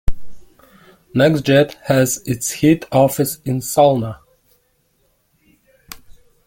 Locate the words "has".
1.83-2.23